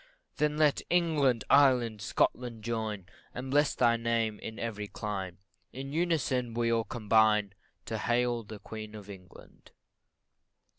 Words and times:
Then 0.37 0.57
let 0.57 0.81
England, 0.89 1.43
Ireland, 1.47 2.01
Scotland, 2.01 2.63
join, 2.63 3.05
And 3.35 3.51
bless 3.51 3.75
thy 3.75 3.97
name 3.97 4.39
in 4.39 4.57
every 4.57 4.87
clime 4.87 5.37
In 5.73 5.93
unison 5.93 6.55
we 6.55 6.71
all 6.71 6.85
combine 6.85 7.53
To 7.85 7.99
hail 7.99 8.41
the 8.41 8.57
Queen 8.57 8.95
of 8.95 9.11
England. 9.11 9.69